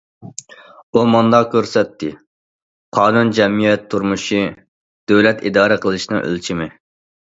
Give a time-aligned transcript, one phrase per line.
[0.95, 2.09] ئۇ مۇنداق كۆرسەتتى:
[2.99, 4.43] قانۇن جەمئىيەت تۇرمۇشى،
[5.15, 6.75] دۆلەت ئىدارە قىلىشنىڭ ئۆلچىمى.